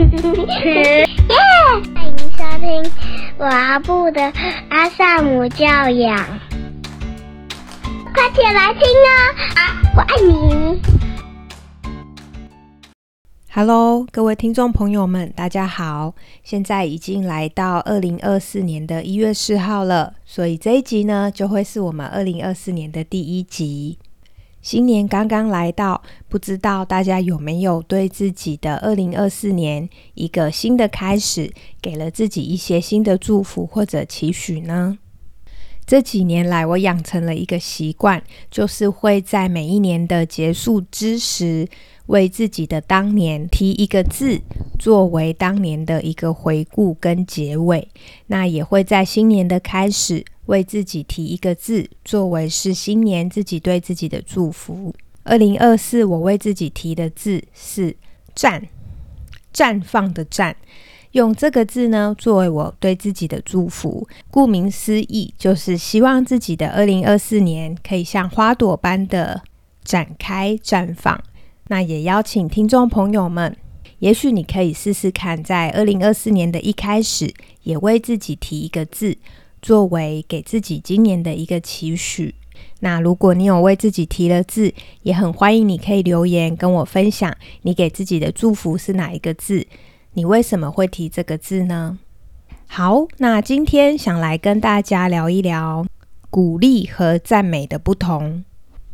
[0.00, 0.16] 欢迎
[2.32, 2.90] 收听
[3.38, 4.32] 阿布的
[4.70, 6.16] 阿萨姆教养，
[8.14, 9.12] 快起来听啊！
[9.94, 10.80] 我爱你。
[13.52, 16.14] Hello，各位听众朋友们，大家好！
[16.42, 23.98] 现在已经来到二零二四年的一月四号了，所以这一集呢，就会是我们二零二四年的第一集。
[24.62, 34.98] 新年刚刚来到，不知道大家有没有对自己的二零二四年一个新的开始，给了自己一些新的祝福或者期许呢？
[35.90, 41.66] 这几年来，我养成了一个习惯，就是会在每一年的结束之时，
[42.06, 44.40] 为自己的当年提一个字，
[44.78, 47.88] 作为当年的一个回顾跟结尾。
[48.28, 50.24] 那也会在新年的开始。
[50.46, 54.94] 为自己提一个字，作为是新年自己对自己的祝福。
[55.24, 57.96] 二零二四，我为自己提的字是
[58.36, 58.62] “绽”，
[59.52, 60.54] 绽放的“绽”，
[61.12, 64.06] 用这个字呢作为我对自己的祝福。
[64.30, 69.42] 顾名思义，就是希望自己的二零二四年可以像花朵般的
[69.82, 71.22] 展开绽放。
[71.68, 73.56] 那也邀请听众朋友们，
[74.00, 79.16] 也许你可以试试看，在二零二四年的一开始，也为自己提一个字。
[79.62, 82.34] 作为给自己今年的一个期许，
[82.78, 84.72] 那如果你有为自己提了字，
[85.02, 89.66] 也很欢迎你可以留言跟我分享，你给自己的祝福是哪一个字？
[90.14, 91.98] 你为什么会提这个字呢？
[92.66, 95.86] 好，那今天想来跟大家聊一聊
[96.28, 98.44] 鼓励和赞美的不同。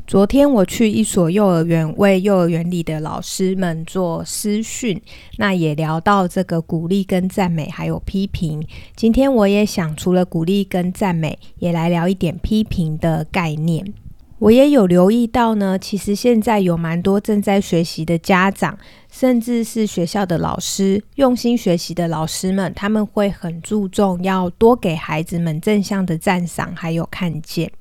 [0.06, 5.00] 昨天我去一所幼儿园，为幼儿园里的老师们做私训，
[5.38, 8.62] 那也聊到这个鼓励跟赞美，还有批评。
[8.94, 13.94] 今天我也想除了鼓励跟赞美，也来聊一点批评的概念。
[14.38, 18.78] 我也有留意到呢，其实现在有蛮多正在学习的家长，
[19.18, 27.72] 甚至是学校的老师，用心学习的老师们，他们会很注重要多给孩子们正向的赞赏，还有看见。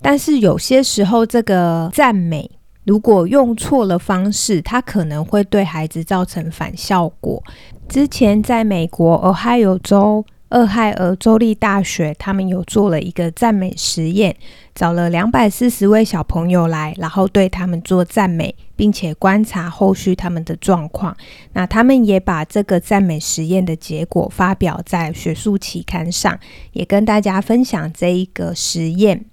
[0.00, 2.48] 但是有些时候，这个赞美
[2.84, 7.42] 如果用错了方式，它可能会对孩子造成反效果。
[7.88, 14.36] 之前在美国俄亥俄州俄亥俄州立大学，他们有做了一个赞美实验，
[14.72, 21.16] 找了两百四十位小朋友来，然后对他们做赞美，并且观察后续他们的状况。
[21.54, 26.38] 那他们也把这个赞美实验的结果发表在学术期刊上，
[26.70, 29.24] 也跟大家分享这一个实验。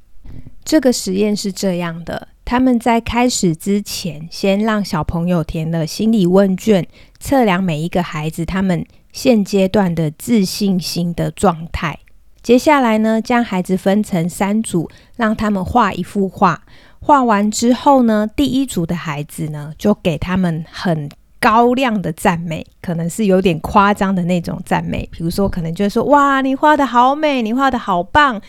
[0.66, 6.88] 这个实验是这样的：他们在开始之前，先让小朋友填了心理问卷，
[7.20, 12.00] 测量每一个孩子他们现阶段的自信心的状态。
[12.42, 16.64] 接下来呢，将孩子分成三组，让他们画一幅画。
[17.00, 28.40] 画完之后呢，第一组的孩子呢，就给他们很高量的赞美，可能是有点夸张的那种赞美，比如说，可能就会说：“哇，你画的好美，你画的好棒。”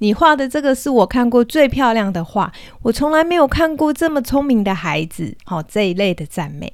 [0.00, 2.50] 你画的这个是我看过最漂亮的画，
[2.80, 5.36] 我从来没有看过这么聪明的孩子。
[5.44, 6.72] 好，这一类的赞美。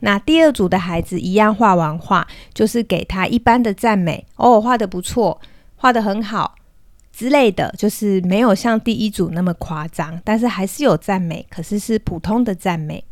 [0.00, 4.26] 那第二组的孩子一样画完画，就是给他一般的赞美。
[4.36, 5.38] 哦，画的不错，
[5.76, 6.54] 画的很好
[7.12, 13.04] 之类的，就是没有像第一组那么夸张，但是还是有赞美，可是是普通的赞美。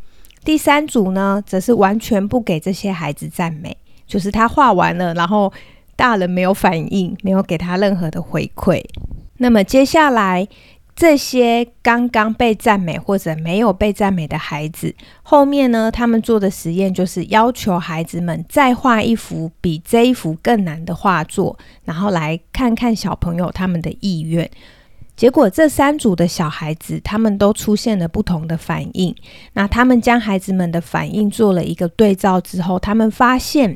[0.43, 5.53] 第三组呢，则是完全不给这些孩子赞美，就是他画完了，然后
[5.97, 8.83] 大人没有反应，没有给他任何的回馈。
[9.43, 10.47] 那么接下来，
[10.95, 24.49] 这些刚刚被赞美或者没有被赞美的孩子，后面呢，他们做的实验就是要求孩子们再画一幅比这一幅更难的画作，然后来看看小朋友他们的意愿。
[25.17, 29.15] 结果这三组的小孩子，他们都出现了不同的反应。
[29.55, 33.75] 那他们将孩子们的反应做了一个对照之后，他们发现。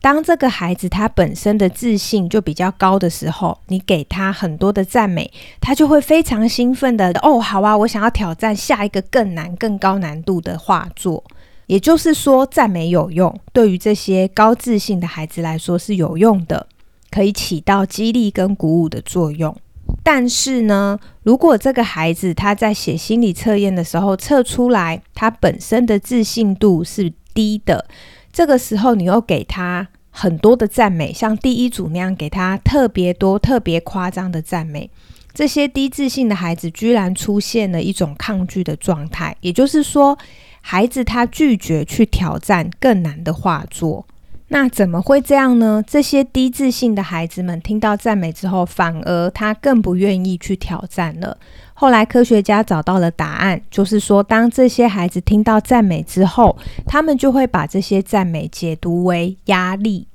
[0.00, 5.30] 当这个孩子他本身的自信就比较高的时候，你给他很多的赞美，
[5.60, 11.22] 他就会非常兴奋的哦，好啊，我想要挑战下一个更难、更高难度的画作。
[11.66, 16.66] 也就是说，赞美有用，对于这些高自信的孩子来说是有用的，
[17.10, 19.54] 可以起到激励跟鼓舞的作用。
[20.02, 27.86] 但是呢，如果这个孩子他在写心理测验的时候测出来他本身的自信度是低的。
[28.32, 34.90] 这个时候，你又给他很多的赞美，像第一组那样给他特别多、特别夸张的赞美。
[35.32, 40.18] 这些低自信的孩子居然出现了一种抗拒的状态，也就是说，
[40.60, 44.06] 孩子他拒绝去挑战更难的画作。
[44.48, 45.82] 那怎么会这样呢？
[45.86, 51.38] 这些低自信的孩子们听到赞美之后，反而他更不愿意去挑战了。
[51.80, 56.54] 后来科学家找到了答案，就是说，当这些孩子听到赞美之后，
[56.86, 60.06] 他们就会把这些赞美解读为压力。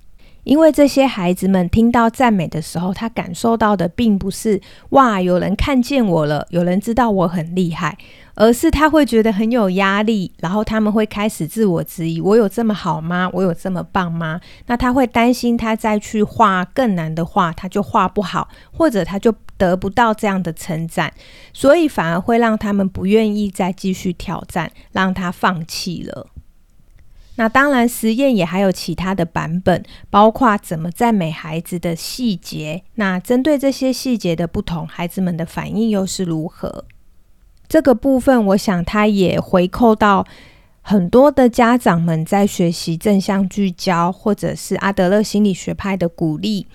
[0.43, 4.61] 因为这些孩子们听到赞美的时候，他感受到的并不是
[4.93, 7.97] “哇，有人看见我了，有人知道我很厉害”，
[8.35, 13.27] 而是他会觉得很有压力，然后他们会开始自我质疑：“我有这么好吗？
[13.33, 21.13] 我有这么棒吗？”那他会担心，他再去画更难的画，他就画不好，或者他就得不到这样的称赞，
[21.53, 26.27] 所以反而会让他们不愿意再继续挑战，让他放弃了。
[27.37, 32.83] 那当然，实验也还有其他的版本，包括怎么赞美孩子的细节。
[32.93, 36.85] 那针对这些细节的不同，孩子们的反应又是如何？
[37.67, 40.25] 这个部分，我想他也回扣到
[40.81, 46.67] 很多的家长们在学习正向聚焦，或者是阿德勒心理学派的鼓励。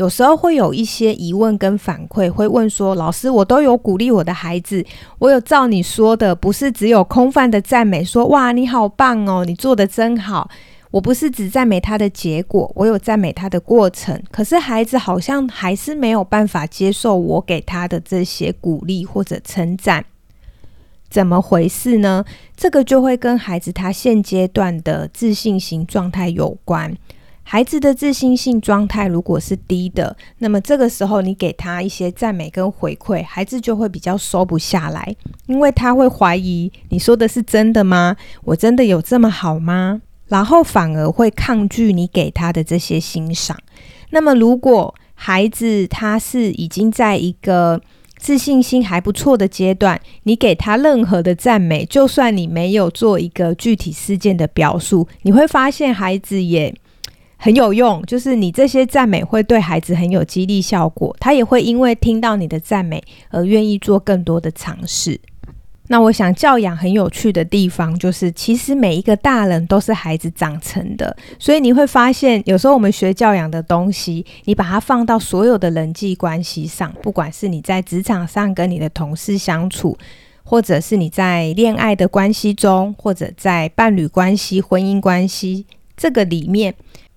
[0.00, 4.82] 有时候会有一些疑问跟反馈，会问说：“老师，我都有鼓励我的孩子，
[5.18, 10.48] 我有照你说的，不是只有空泛的赞美，说哇你好棒哦，你做的真好。
[10.90, 14.18] 我不是只赞美他的结果，我有赞美他的过程。
[14.30, 20.02] 可是孩子好像还是没有办法接受我给他的这些鼓励或者称赞，
[21.10, 22.24] 怎么回事呢？
[22.56, 26.96] 这个就会跟孩子他现阶段的自信心状态有关。”
[27.52, 35.12] 孩子的自信性状态如果是低的，那么这个时候你给他一些赞美跟回馈，孩子就会比较收不下来，
[35.48, 38.14] 因为他会怀疑你说的是真的吗？
[38.44, 40.00] 我真的有这么好吗？
[40.28, 43.58] 然后反而会抗拒你给他的这些欣赏。
[44.10, 47.80] 那么如果孩子他是已经在一个
[48.16, 56.72] 自信心还不错的阶段，你给他任何的赞美，就算你没有做一个具体事件的表述，你会发现孩子也。
[57.42, 65.18] 很有用，就是你这些赞美会对孩子很有激励效果，他也会因为听到你的赞美而愿意做更多的尝试。
[65.88, 79.96] 那我想教养很有趣的地方，就是其实每一个大人都是孩子长成的，所以你会发现，有时候我们学教养的东西，你把它放到所有的人际关系上，不管是你在职场上跟你的同事相处，
[80.44, 85.64] 或者是你在恋爱的关系中，或者在伴侣关系、婚姻关系
[85.96, 86.74] 这个里面。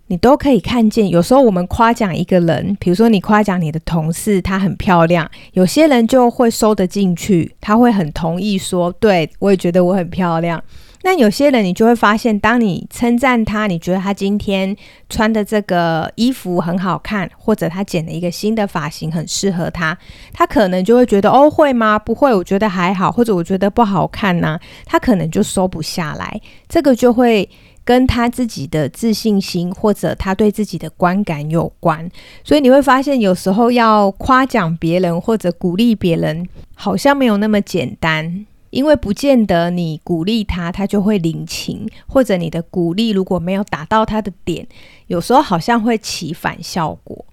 [0.08, 10.62] 你都可以看见，有时候我们夸奖一个人，比如说你夸奖你的同事，她很漂亮，有些人就会收得进去，他会很同意说，对我也觉得我很漂亮。
[11.06, 14.76] 那有些人你就会发现，当你称赞他，你觉得他今天
[15.10, 19.98] 穿的这个衣服很好看，或者他剪了一个新的发型很适合他，
[20.32, 21.98] 他可能就会觉得哦，会吗？
[21.98, 27.50] 不会，我觉得还好，或者我觉得不好看呢，他可能就收不下来，这个就会。
[27.86, 32.10] 跟他自己的自信心或者他对自己的观感有关，
[32.44, 44.66] 所以你会发现有时候要夸奖别人或者鼓励别人，好像没有那么简单，因为不见得你鼓励他，他就会领情，或者你的鼓励如果没有打到他的点，
[45.08, 47.26] 有时候好像会起反效果。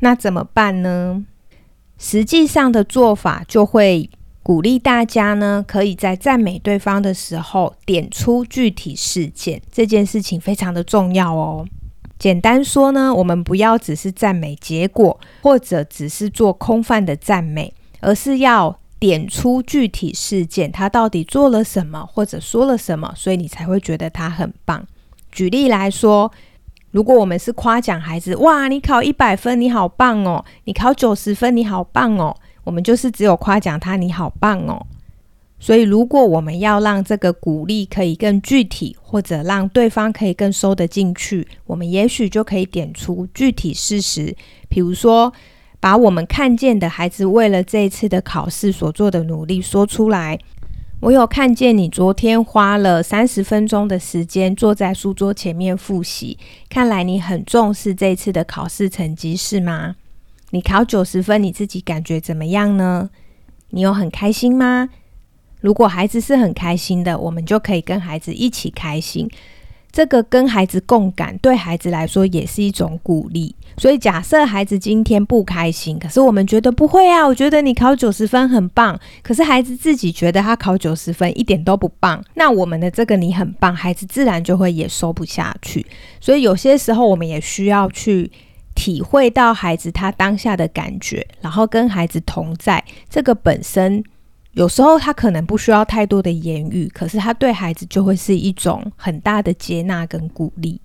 [0.00, 1.24] 那怎么办呢？
[1.98, 4.10] 实际上的做法就会。
[4.42, 11.64] 鼓励大家呢，可以在赞美对方的时候点出具体事件，这件事情非常的重要哦。
[12.18, 24.84] 简单说呢，我们不要只是赞美结果，或者只是做空泛的赞美，而是要点出具体事件，他到底做了什么，或者说了什么，所以你才会觉得他很棒。
[25.30, 26.30] 举例来说，
[26.90, 32.36] 如果我们是夸奖孩子，哇，你考一百分，你好棒哦；你考九十分，你好棒哦。
[32.64, 34.86] 我们就是只有夸奖他，你好棒哦。
[35.58, 44.34] 所以，如果我们要让这个鼓励可以更具体，或者让对方可以更收得进去，我们也许就可以点出具体事实，
[44.68, 45.32] 比如说，
[45.78, 50.36] 把我们看见的孩子为了这一次的考试所做的努力说出来。
[50.98, 56.38] 我有看见你昨天花了三十分钟的时间坐在书桌前面复习，
[56.68, 59.94] 看来你很重视这次的考试成绩，是吗？
[60.54, 63.08] 你考九十分，你自己感觉怎么样呢？
[63.70, 64.90] 你有很开心吗？
[65.62, 69.26] 如果孩子是很开心的，我们就可以跟孩子一起开心。
[69.90, 73.54] 这个跟孩子共感，对孩子来说也是一种鼓励。
[73.78, 78.98] 所以，假设孩子今天不开心，可是我们觉得不会啊，我觉得你考九十分很棒。
[79.22, 85.86] 可是孩子自己觉得他考九十分一点都不棒，那我们的这个你很棒，孩子自然就会也收不下去。
[86.20, 88.30] 所以有些时候，我们也需要去。
[88.74, 94.02] 体会到孩子他当下的感觉，然后跟孩子同在，这个本身
[94.52, 100.80] 有时候他可能不需要太多的言语，可是他对孩子就会是一种很大的接纳跟鼓励。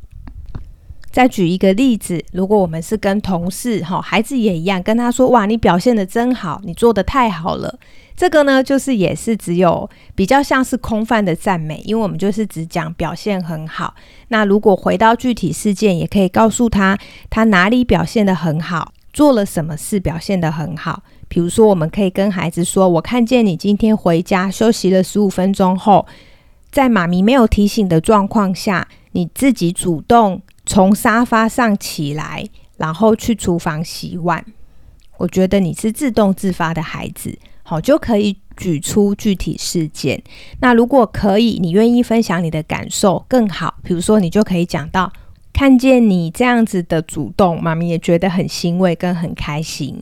[1.10, 7.80] 再举一个例子，如果我们是跟同事哈，孩子也一样，跟他说：“哇，你表现的真好，你做的太好了。”
[8.18, 13.94] 这个呢，就是也是只有比较像是空泛的赞美，因为我们就是只讲表现很好。
[14.30, 16.98] 那如果回到具体事件，也可以告诉他
[17.30, 21.04] 他哪里表现的很好，做了什么事表现的很好。
[21.28, 26.08] 比如说，我们可以跟孩子说：“我看见你今天回家休息了十五分钟后，
[26.72, 32.48] 在妈咪没有提醒的状况下，你自己主动从沙发上起来，
[32.78, 34.44] 然后去厨房洗碗。
[35.18, 37.38] 我觉得你是自动自发的孩子，
[37.70, 40.24] 好就可以举出具体事件。
[40.62, 43.76] 那如果可以，你愿意分享你的感受更好。
[43.84, 45.12] 比如说，你就可以讲到
[45.52, 50.00] 看见你这样子的主动，妈咪也觉得很欣慰跟很开心。”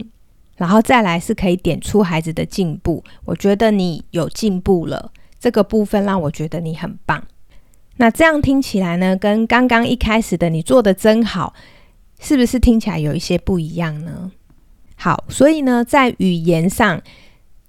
[0.57, 7.23] 然后再来是可以点出孩子的进步，我觉得你有进步了，这个部分让我觉得你很棒。
[7.97, 11.53] 那这样听起来呢，跟刚刚一开始的你做的真好，
[12.19, 14.31] 是不是听起来有一些不一样呢？
[14.95, 17.01] 好，所以呢，在语言上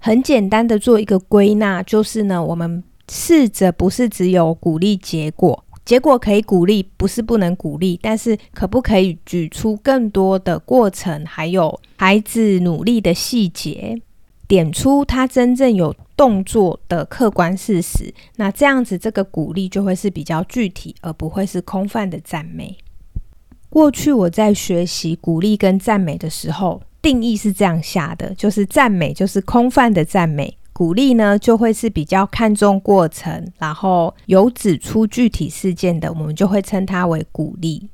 [0.06, 5.64] 很简单的做一个归纳，就是呢，我们试着不是只有鼓励结果。
[5.84, 14.00] 结果可以鼓励，不是不能鼓励，但是可不可以举出更多的过程，还有孩子努力的细节，
[14.46, 18.14] 点出他真正有动作的客观事实？
[18.36, 22.78] 那这样子，这个鼓励就会是比较具体，而不会是空泛的赞美。
[23.68, 30.58] 过去我在学习鼓励跟赞美的时候，定义是这样下的，就是赞美就是空泛的赞美。
[30.72, 37.88] 鼓励呢，就会是比较看重过程，然后有指出具体事件的，我们就会称它为鼓励。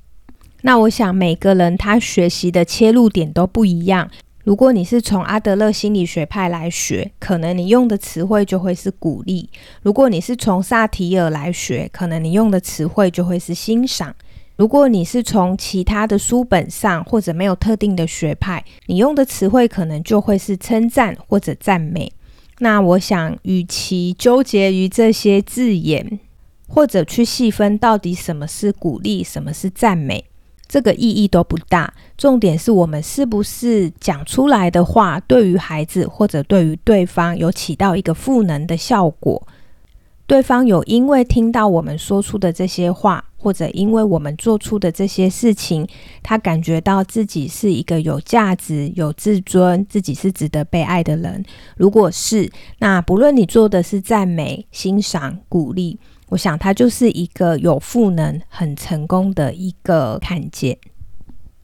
[0.63, 4.09] 那我想每个人他学习的切入点都不一样。
[4.45, 9.47] 如果你是从阿德勒心理学派来学，可能你用的词汇就会是鼓励；
[9.83, 14.11] 如果你是从萨提尔来学，可能你用的词汇就会是欣赏；
[14.57, 22.13] 如果你是从其他的书本上或者没有特定的学派，你用的词汇可能就会是称赞或者赞美。
[22.59, 26.21] 那我想，与其纠结于这些字眼，
[26.69, 30.25] 或者去细分到底什么是鼓励，什么是赞美，
[30.69, 31.93] 这个意义都不大。
[32.17, 39.43] 重点是我们是不是讲出来的话，对于孩子或者对于对方有起到一个赋能的效果。
[40.27, 43.25] 对方有因为听到我们说出的这些话。
[43.43, 45.85] 或者因为我们做出的这些事情，
[46.23, 51.45] 他感觉到自己是一个有价值、有自尊、自己是值得被爱的人。
[51.77, 60.79] 如果是，那不论你做的是赞美、欣赏、鼓励，我想他就是一个有赋能、很成功的一个看见。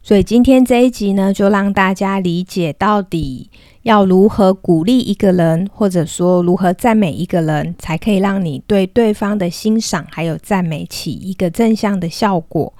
[0.02, 3.50] 所以今天这一集呢，就让大家理解到底
[3.88, 12.70] 要如何鼓励一个人，或者说如何赞美一个人，才可以让你对对方的欣赏还有赞美起一个正向的效果。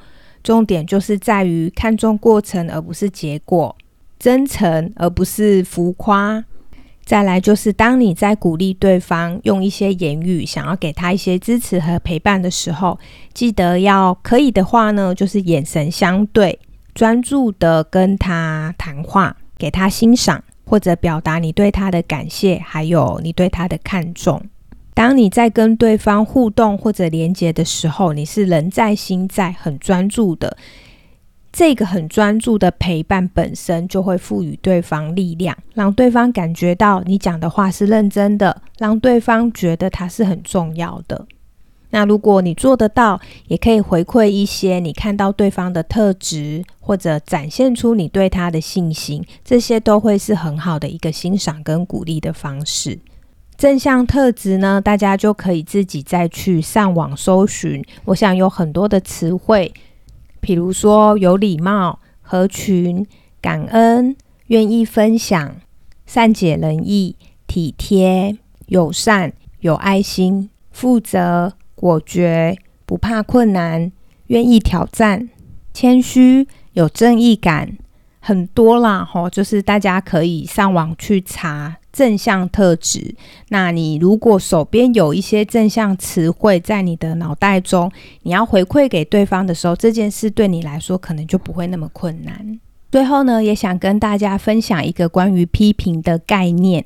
[0.42, 3.74] 重点就是在于看重过程而不是结果，
[4.18, 6.44] 真诚而不是浮夸。
[7.06, 12.98] 再来就是当你在鼓励对方，用一些言语想要给他一些支持和陪伴的时候，
[13.32, 16.58] 记得要可以的话呢，就是眼神相对。
[16.94, 24.42] 专注的跟他谈话，给他欣赏，或者表达你对他的感谢，还有你对他的看重。
[24.92, 30.56] 当你在跟对方互动或者连接的时候，你是人在心在，很专注的。
[31.50, 41.26] 这个很专注的陪伴本身就会赋予对方力量，让对方感觉到你讲的话是认真的，让对方觉得他是很重要的。
[41.90, 52.98] 那如果你做得到，也可以回馈一些你看到对方的特质，或者展现出你对他的信心，这些都会是很好的一个欣赏跟鼓励的方式。
[53.56, 57.84] 正向特质呢，大家就可以自己再去上网搜寻。
[58.04, 59.72] 我想有很多的词汇，
[60.40, 63.04] 比如说有礼貌、合群、
[63.40, 64.14] 感恩、
[64.48, 65.56] 愿意分享、
[66.06, 67.16] 善解人意、
[67.48, 71.54] 体贴、友善、有爱心、负责。
[71.80, 73.90] 果决，不怕困难，
[74.26, 75.28] 愿意挑战，
[75.72, 77.78] 谦虚，有正义感，
[78.20, 83.14] 很多啦吼，就是大家可以上网去查正向特质。
[83.48, 87.90] 那你如果手边有一些正向词汇在你的脑袋中，
[88.22, 92.60] 你要回馈给对方的时候，这件事对你来说可能就不会那么困难。
[92.90, 96.84] 最后呢，也想跟大家分享一个关于批评的概念。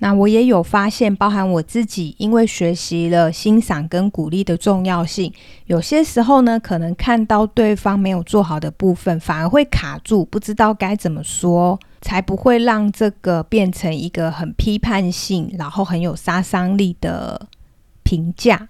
[0.00, 5.32] 那我也有发现，包含我自己，因为学习了欣赏跟鼓励的重要性，
[5.66, 17.48] 有些时候呢，可能看到对方没有做好的部分，反而会卡住，不知道该怎么说，才不会让这个变成一个很批判性，然后很有杀伤力的
[18.04, 18.68] 评价。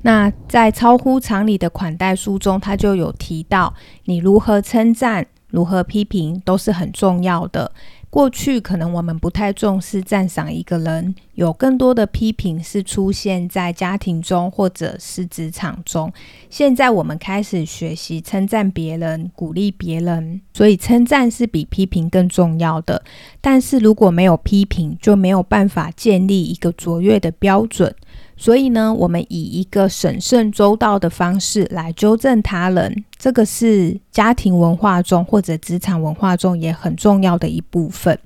[0.00, 7.70] 那在超乎常理的款待书中，他就有提到，你如何称赞、如何批评，都是很重要的。
[8.14, 16.12] 过去可能我们不太重视赞赏一个人，有更多的批评是出现在家庭中或者是职场中。
[16.48, 23.02] 现在我们开始学习称赞别人，鼓励别人，所以称赞是比批评更重要的。
[23.40, 27.92] 但是如果没有批评，就没有办法建立一个卓越的标准。
[28.36, 38.18] 所以呢，我们以一个审慎周到的方式来纠正他人，这个是家庭文化中或者职场文化中也很重要的一部分。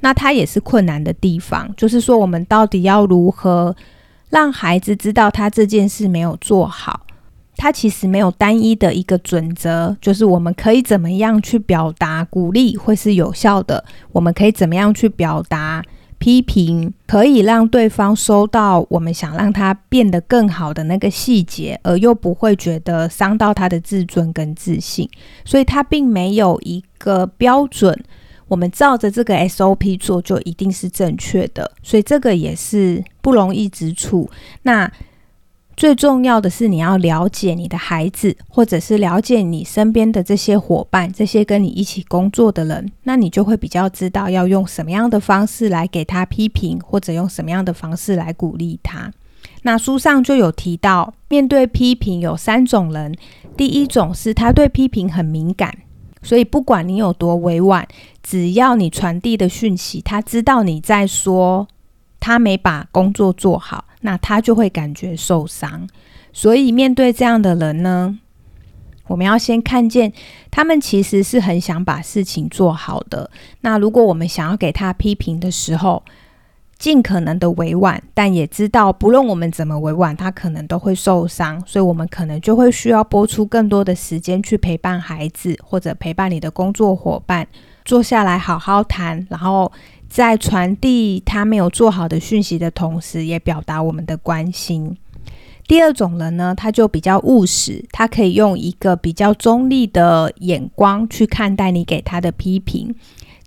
[0.00, 3.74] 那它也是困难的地方，就是说我们到底要如何
[4.28, 7.00] 让孩子知道他这件事没有做好？
[7.56, 13.82] 他其实没有单一的一个准则，就是我们可以怎么样去表达鼓励会是有效的？
[14.12, 15.82] 我们可以怎么样去表达？
[16.18, 25.08] 批评可以让对方收到我们想让他变得更好的那个细节，而又不会觉得伤到他的自尊跟自信，
[25.44, 27.98] 所以他并没有一个标准，
[28.48, 34.30] 我们照着这个 SOP 做就一定是正确的，所以这个也是不容易之处。
[34.62, 34.90] 那。
[35.76, 49.12] 最重要的是，你要了解你的孩子，或者是了解你身边的这些伙伴，这些跟你一起工作的人，那你就会比较知道要用什么样的方式来给他批评，或者用什么样的方式来鼓励他。
[49.64, 53.14] 那书上就有提到，面对批评有三种人，
[53.54, 55.76] 第一种是他对批评很敏感，
[56.22, 57.86] 所以不管你有多委婉，
[58.22, 61.68] 只要你传递的讯息，他知道你在说
[62.18, 63.84] 他没把工作做好。
[64.06, 65.88] 那他就会感觉受伤，
[66.32, 68.16] 所以面对这样的人呢，
[69.08, 70.12] 我们要先看见
[70.48, 73.28] 他们其实是很想把事情做好的。
[73.62, 76.04] 那如果我们想要给他批评的时候，
[76.78, 87.44] 尽可能的委婉，但也知道不论我们怎么委婉，他可能都会受伤，所以我们可能就会需要播出更多的时间去陪伴孩子，或者陪伴你的工作伙伴，
[87.84, 89.72] 坐下来好好谈，然后。
[90.08, 94.96] 在传递他没有做好的讯息的同时，也表达我们的关心。
[95.68, 102.94] 第二种人呢，他就比较务实，他可以用一个比较中立的眼光去看待你给他的批评。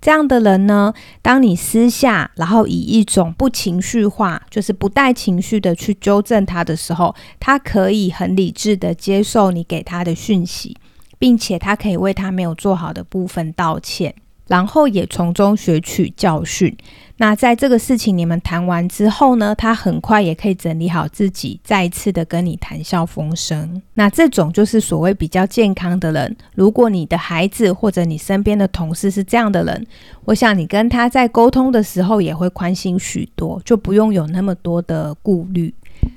[0.02, 0.92] 这样的人呢，
[1.22, 10.76] 当你私下然后以一种不情绪化，就是不带情绪的去纠正他的时候，他可以很理智的接受你给他的讯息，
[11.18, 14.14] 并且他可以为他没有做好的部分道歉。
[14.50, 16.76] 然后也从中学取教训。
[17.18, 23.80] 那在这个事情你们谈完之后呢，他很快也可以整理好自己，再一次的跟你谈笑风生。
[23.94, 26.36] 那这种就是所谓比较健康的人。
[26.56, 29.86] 如果你的孩子或者你身边的同事是这样的人，
[30.24, 35.72] 我想你跟他在沟通的时候也会宽心许多，就不用有那么多的顾虑。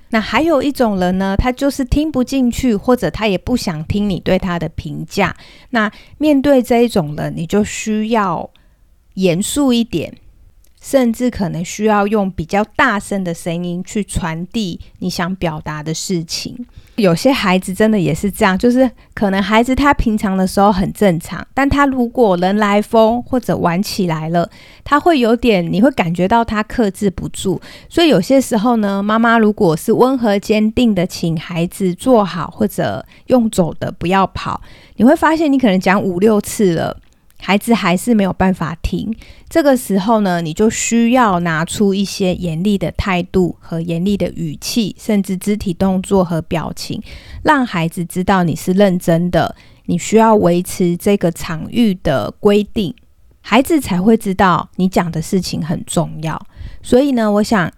[0.10, 5.36] 那还有一种人呢，他就是听不进去，或者他也不想听你对他的评价。
[5.72, 8.50] 那面对这一种人，你就需要
[9.16, 10.14] 严肃一点。
[10.84, 16.66] 甚至可能需要用比较大声的声音去传递你想表达的事情。
[16.98, 24.48] 有些孩子真的也是这样，就是可能孩子他平常的时候很正常，但他如果人来疯或者玩起来了，
[24.84, 27.60] 他会有点，你会感觉到他克制不住。
[27.90, 34.62] 所以有些时候呢，妈妈如果是温和坚定的，请孩子坐好或者用走的，不要跑，
[34.98, 36.96] 你会发现你可能讲五六次了。
[37.46, 39.14] 孩子还是没有办法听，
[39.50, 47.04] 这个时候呢，你就需要拿出一些严厉的态度和严厉的语气，甚至肢体动作和表情，
[47.44, 49.54] 让孩子知道你是认真的。
[49.88, 52.96] 你需要维持这个场域的规定，
[53.42, 56.42] 孩子才会知道你讲的事情很重要。
[56.82, 57.70] 所以呢，我想。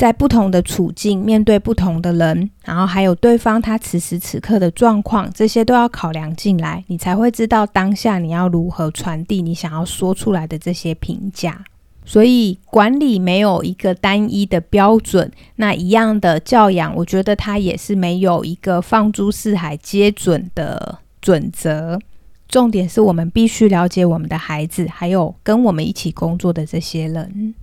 [0.00, 11.62] 在不同的处境，面对不同的人，然后还有对方他此时此刻的状况，这些都要考量进来，你才会知道当下你要如何传递你想要说出来的这些评价。
[12.06, 21.98] 所以管理没有一个单一的标准，那一样的教养，我觉得它也是没有一个放诸四海皆准的准则。
[22.48, 27.54] 重点是我们必须了解我们的孩子，还有跟我们一起工作的这些人。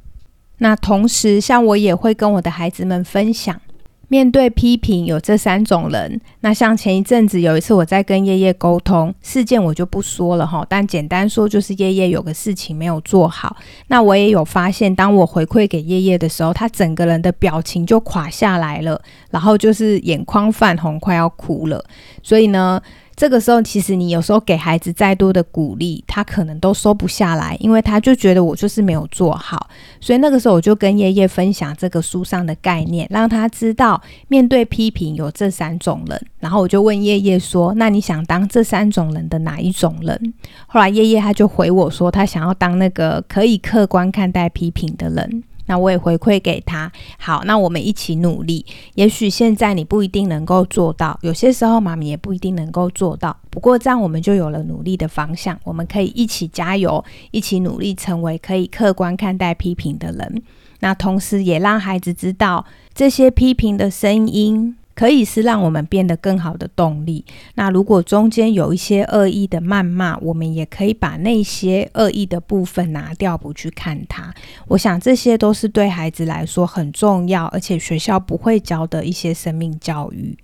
[0.60, 3.60] 那同时，像我也会跟我的孩子们分享，
[4.08, 6.20] 面对批评有这三种人。
[6.40, 13.58] 那像前一阵子有一次我在跟叶叶沟通事件，我就不说了哈，但简单说就是叶叶有个事情没有做好。
[13.88, 21.84] 那我也有发现，当我回馈给叶叶的时候，他整个人的表情就垮下来了，然后就是眼眶泛红，快要哭了。
[22.24, 22.82] 所以呢。
[23.18, 29.72] 这个时候，其实你有时候给孩子再多的鼓励，他可能都收不下来，因为他就觉得我就是没有做好。
[30.00, 36.28] 所以那个时候，我就跟叶叶分享这个书上的概念，让他知道面对批评有这三种人。
[36.40, 40.34] 然后我就问叶叶说：“那你想当这三种人的哪一种人？”
[40.68, 48.66] 后来叶叶他就回我说：“他想要当那个可以客观看待批评的人。”那我也回馈给他，好，那我们一起努力。
[48.96, 53.38] 也许现在你不一定能够做到，有些时候妈咪也不一定能够做到。
[53.50, 60.42] 不过这样我们就有了努力的方向，我们可以一起加油，一起努力，成为可以客观看待批评的人。
[60.80, 64.76] 那同时也让孩子知道这些批评的声音。
[64.98, 67.24] 可以是让我们变得更好的动力。
[67.54, 74.34] 那如果中间有一些恶意的谩骂，我们也可以把那些恶意的部分拿掉，不去看它。
[74.70, 80.36] 我想这些都是对孩子来说很重要，而且学校不会教的一些生命教育。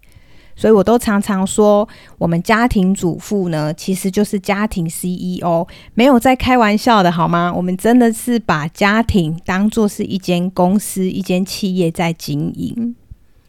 [0.55, 1.89] 所以我都常常说，
[2.19, 7.51] 我们家庭主妇呢，其实就是家庭 CEO，没有在开玩笑的好吗？
[7.51, 12.95] 我们真的是把家庭当做是一间公司、一间企业在经营。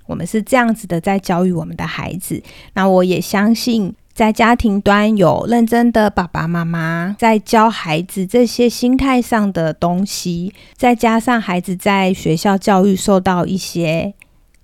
[0.06, 2.42] 我们是这样子的，在教育我们的孩子。
[2.74, 14.14] 那我也相信，在家庭端有认真的爸爸妈妈在教孩子这些心态上的东西，再加上孩子在学校教育受到一些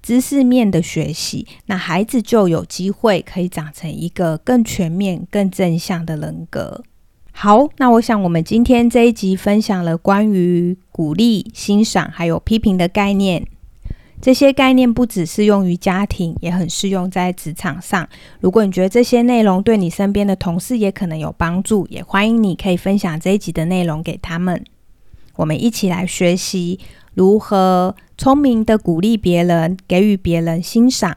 [0.03, 6.83] 知识面的学习，那孩子就有机会可以长成一个更全面、更正向的人格。
[7.33, 13.47] 好，那我想我们今天这一集分享了关于鼓励、欣赏还有批评的概念。
[14.21, 18.07] 这些概念不只适用于家庭，也很适用在职场上。
[18.41, 24.63] 如果你觉得这些内容对你身边的同事也可能有帮助，也欢迎你可以分享这一集的内容给他们。
[25.37, 26.79] 我们一起来学习
[27.15, 31.15] 如何聪明的鼓励别人，给予别人欣赏；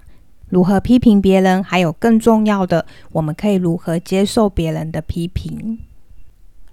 [0.48, 5.78] 如何批评别人，还有更重要的，我们可以如何接受别人的批评。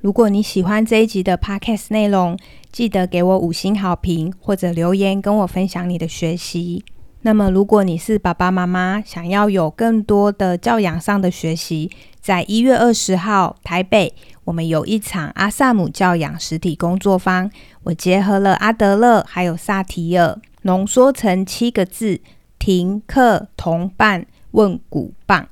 [0.00, 2.34] 如果你喜欢这一集的 podcast 内容，
[2.72, 6.82] 记得给我五星好评或者留言跟我分享你的学习。
[7.20, 17.50] 那么，如果你是爸爸妈妈，想要有更多的教养上的学习，在一月二十号台北，我们有一场阿萨姆教养实体工作坊。
[17.82, 22.22] 我结合了阿德勒还有萨提尔，浓缩成七个字：
[22.58, 25.46] 停课同伴问鼓棒。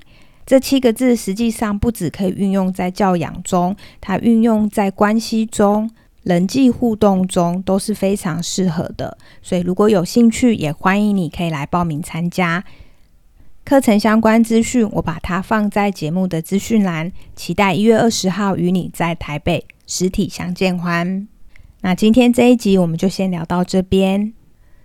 [0.48, 5.90] 这七个字实际上不只可以运用在教养中，它运用在关系中、
[6.22, 9.18] 人际互动中都是非常适合的。
[9.42, 12.64] 所以如果有兴趣，也欢迎你可以来报名参加。
[13.62, 21.28] 课程相关资讯我把它放在节目的资讯栏，期待一月二十号与你在台北实体相见欢。
[21.82, 24.32] 那今天这一集我们就先聊到这边。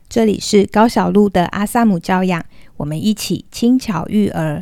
[0.10, 2.44] 这里是高小路的阿萨姆教养，
[2.76, 4.62] 我们一起轻巧育儿。